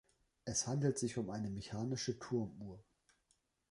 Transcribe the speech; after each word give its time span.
Es 0.45 0.65
handelt 0.65 0.97
sich 0.97 1.19
um 1.19 1.29
eine 1.29 1.51
mechanische 1.51 2.17
Turmuhr. 2.17 2.79